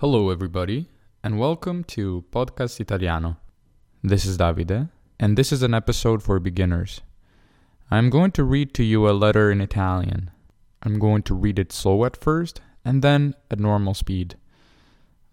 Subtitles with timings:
[0.00, 0.88] Hello, everybody,
[1.24, 3.36] and welcome to Podcast Italiano.
[4.00, 7.00] This is Davide, and this is an episode for beginners.
[7.90, 10.30] I'm going to read to you a letter in Italian.
[10.84, 14.36] I'm going to read it slow at first, and then at normal speed.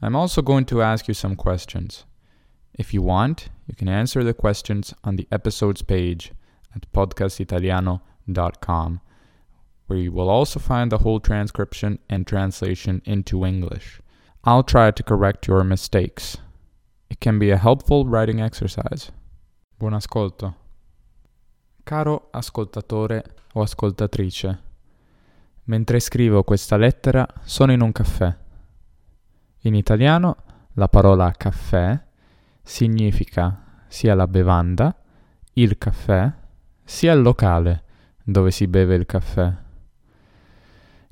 [0.01, 2.06] I'm also going to ask you some questions.
[2.74, 6.32] If you want, you can answer the questions on the episodes page
[6.76, 9.02] at podcastitaliano.com,
[9.86, 14.02] where you will also find the whole transcription and translation into English.
[14.47, 16.38] I'll try to correct your mistakes.
[17.09, 19.12] It can be a helpful writing exercise.
[19.76, 20.55] Buon ascolto.
[21.84, 24.62] Caro ascoltatore o ascoltatrice,
[25.63, 28.38] mentre scrivo questa lettera sono in un caffè.
[29.62, 30.38] In italiano
[30.73, 32.00] la parola caffè
[32.62, 34.95] significa sia la bevanda,
[35.53, 36.31] il caffè,
[36.84, 37.84] sia il locale
[38.23, 39.52] dove si beve il caffè.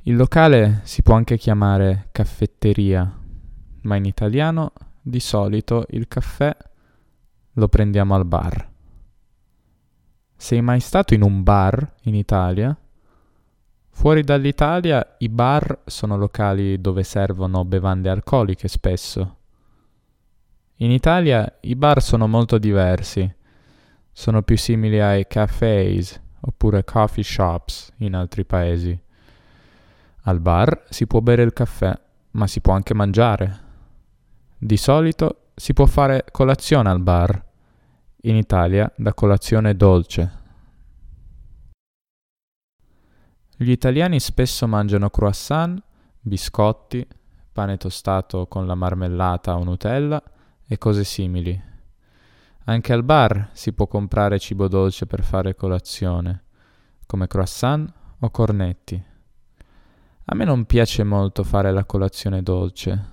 [0.01, 3.21] Il locale si può anche chiamare caffetteria
[3.83, 6.55] ma in italiano di solito il caffè
[7.53, 8.69] lo prendiamo al bar.
[10.35, 12.75] Sei mai stato in un bar in Italia?
[13.91, 19.37] Fuori dall'Italia i bar sono locali dove servono bevande alcoliche spesso.
[20.77, 23.31] In Italia i bar sono molto diversi,
[24.11, 28.99] sono più simili ai cafés oppure coffee shops in altri paesi.
[30.23, 31.97] Al bar si può bere il caffè,
[32.31, 33.61] ma si può anche mangiare.
[34.63, 37.51] Di solito si può fare colazione al bar,
[38.21, 40.31] in Italia da colazione dolce.
[43.57, 45.83] Gli italiani spesso mangiano croissant,
[46.17, 47.05] biscotti,
[47.51, 50.23] pane tostato con la marmellata o Nutella
[50.65, 51.61] e cose simili.
[52.63, 56.43] Anche al bar si può comprare cibo dolce per fare colazione,
[57.05, 59.03] come croissant o cornetti.
[60.23, 63.11] A me non piace molto fare la colazione dolce,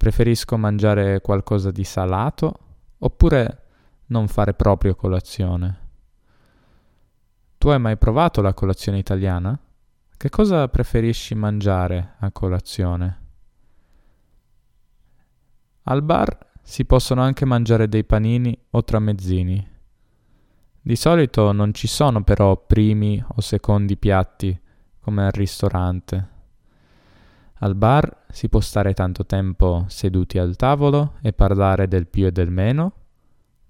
[0.00, 2.58] Preferisco mangiare qualcosa di salato
[3.00, 3.64] oppure
[4.06, 5.88] non fare proprio colazione.
[7.58, 9.60] Tu hai mai provato la colazione italiana?
[10.16, 13.18] Che cosa preferisci mangiare a colazione?
[15.82, 19.68] Al bar si possono anche mangiare dei panini o tramezzini.
[20.80, 24.58] Di solito non ci sono però primi o secondi piatti
[24.98, 26.39] come al ristorante.
[27.62, 32.32] Al bar si può stare tanto tempo seduti al tavolo e parlare del più e
[32.32, 32.92] del meno,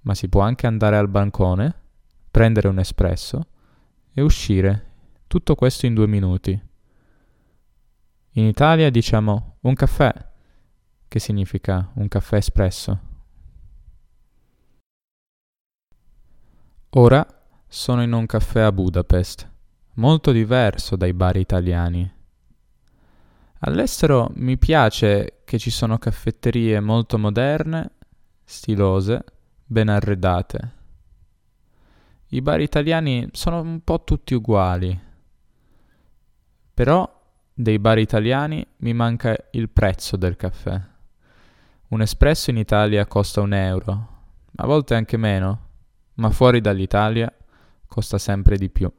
[0.03, 1.75] ma si può anche andare al bancone,
[2.31, 3.47] prendere un espresso
[4.13, 4.87] e uscire.
[5.27, 6.61] Tutto questo in due minuti.
[8.35, 10.13] In Italia diciamo un caffè,
[11.09, 13.01] che significa un caffè espresso.
[16.91, 17.27] Ora
[17.67, 19.51] sono in un caffè a Budapest,
[19.95, 22.19] molto diverso dai bar italiani.
[23.63, 27.91] All'estero mi piace che ci sono caffetterie molto moderne,
[28.43, 29.23] stilose,
[29.67, 30.73] ben arredate.
[32.29, 34.99] I bar italiani sono un po' tutti uguali.
[36.73, 37.21] Però
[37.53, 40.81] dei bar italiani mi manca il prezzo del caffè.
[41.89, 44.09] Un espresso in Italia costa un euro,
[44.57, 45.69] a volte anche meno,
[46.15, 47.31] ma fuori dall'Italia
[47.87, 48.91] costa sempre di più.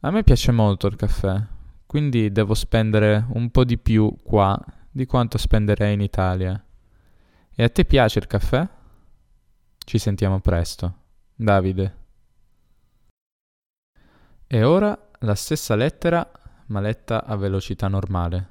[0.00, 1.54] A me piace molto il caffè,
[1.96, 6.62] quindi devo spendere un po' di più qua di quanto spenderei in Italia.
[7.54, 8.68] E a te piace il caffè?
[9.78, 10.94] Ci sentiamo presto.
[11.34, 11.96] Davide.
[14.46, 16.30] E ora la stessa lettera,
[16.66, 18.48] ma letta a velocità normale.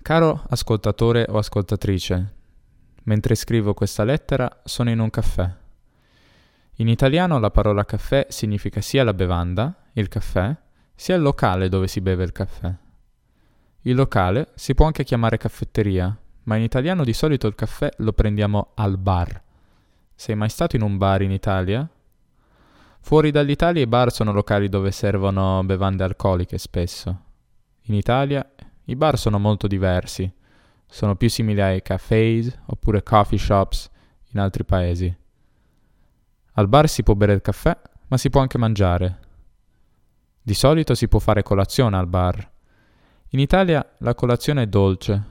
[0.00, 2.34] Caro ascoltatore o ascoltatrice,
[3.02, 5.54] mentre scrivo questa lettera sono in un caffè.
[6.76, 10.62] In italiano la parola caffè significa sia la bevanda, il caffè,
[10.94, 12.72] sia il locale dove si beve il caffè.
[13.82, 18.12] Il locale si può anche chiamare caffetteria, ma in italiano di solito il caffè lo
[18.12, 19.42] prendiamo al bar.
[20.14, 21.86] Sei mai stato in un bar in Italia?
[23.00, 27.20] Fuori dall'Italia i bar sono locali dove servono bevande alcoliche spesso.
[27.82, 28.48] In Italia
[28.84, 30.32] i bar sono molto diversi,
[30.86, 33.90] sono più simili ai cafés oppure coffee shops
[34.32, 35.14] in altri paesi.
[36.52, 37.76] Al bar si può bere il caffè,
[38.08, 39.18] ma si può anche mangiare.
[40.46, 42.50] Di solito si può fare colazione al bar.
[43.30, 45.22] In Italia la colazione è dolce.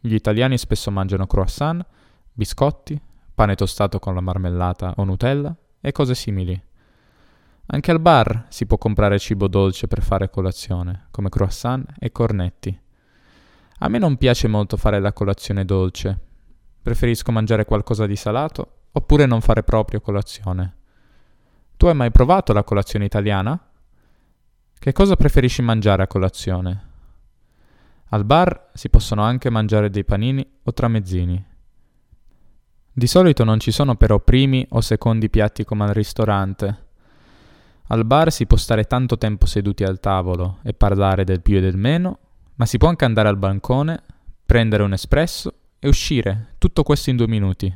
[0.00, 1.86] Gli italiani spesso mangiano croissant,
[2.32, 3.00] biscotti,
[3.32, 6.60] pane tostato con la marmellata o Nutella e cose simili.
[7.66, 12.76] Anche al bar si può comprare cibo dolce per fare colazione, come croissant e cornetti.
[13.78, 16.18] A me non piace molto fare la colazione dolce.
[16.82, 20.74] Preferisco mangiare qualcosa di salato oppure non fare proprio colazione.
[21.76, 23.62] Tu hai mai provato la colazione italiana?
[24.80, 26.86] Che cosa preferisci mangiare a colazione?
[28.10, 31.44] Al bar si possono anche mangiare dei panini o tramezzini.
[32.92, 36.86] Di solito non ci sono però primi o secondi piatti come al ristorante.
[37.88, 41.60] Al bar si può stare tanto tempo seduti al tavolo e parlare del più e
[41.60, 42.18] del meno,
[42.54, 44.00] ma si può anche andare al bancone,
[44.46, 47.74] prendere un espresso e uscire, tutto questo in due minuti.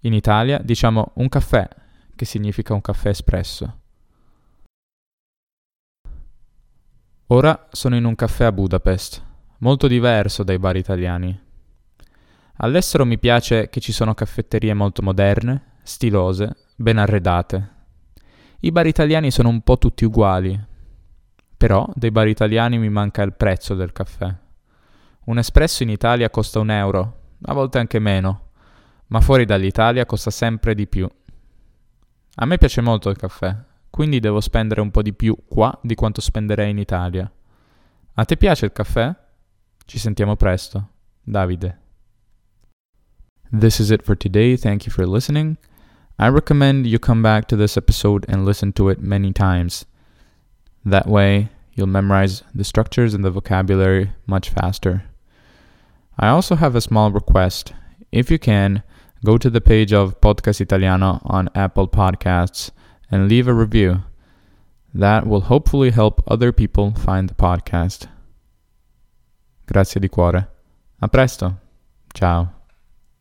[0.00, 1.66] In Italia diciamo un caffè,
[2.14, 3.78] che significa un caffè espresso.
[7.28, 9.22] Ora sono in un caffè a Budapest,
[9.60, 11.40] molto diverso dai bar italiani.
[12.56, 17.70] All'estero mi piace che ci sono caffetterie molto moderne, stilose, ben arredate.
[18.60, 20.62] I bar italiani sono un po' tutti uguali,
[21.56, 24.32] però dei bar italiani mi manca il prezzo del caffè.
[25.24, 28.48] Un espresso in Italia costa un euro, a volte anche meno,
[29.06, 31.08] ma fuori dall'Italia costa sempre di più.
[32.34, 33.56] A me piace molto il caffè,
[33.94, 37.30] quindi devo spendere un po' di più qua di quanto spenderei in Italia.
[38.14, 39.14] A te piace il caffè?
[39.84, 40.88] Ci sentiamo presto.
[41.22, 41.78] Davide.
[43.56, 44.56] This is it for today.
[44.56, 45.58] Thank you for listening.
[46.18, 49.86] I recommend you come back to this episode and listen to it many times.
[50.84, 55.04] That way, you'll memorize the structures and the vocabulary much faster.
[56.18, 57.72] I also have a small request.
[58.10, 58.82] If you can,
[59.24, 62.72] go to the page of Podcast Italiano on Apple Podcasts
[63.14, 64.02] and leave a review.
[64.92, 68.08] That will hopefully help other people find the podcast.
[69.66, 70.48] Grazie di cuore.
[70.98, 71.54] A presto.
[72.12, 72.63] Ciao.